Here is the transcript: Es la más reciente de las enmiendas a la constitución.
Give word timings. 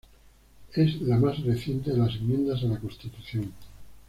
Es 0.73 0.99
la 0.99 1.19
más 1.19 1.43
reciente 1.43 1.91
de 1.91 1.97
las 1.99 2.15
enmiendas 2.15 2.63
a 2.63 2.65
la 2.65 2.79
constitución. 2.79 3.53